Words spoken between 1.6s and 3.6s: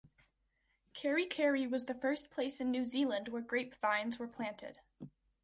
was the first place in New Zealand where